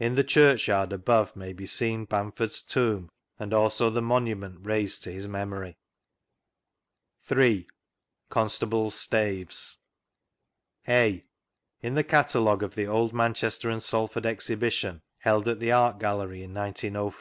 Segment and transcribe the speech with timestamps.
[0.00, 5.12] In the Chuichyard above may be seen Bamford's tomb and also the monument raised to
[5.12, 5.76] his memory.
[7.28, 9.78] 3._C0NSTABLES' STAVES.
[10.88, 11.24] {a)
[11.82, 16.42] In the Catalogue of the Old Manchester &• Salford Exhibition (held at the Art GaUery
[16.42, 17.18] in 1904), on p.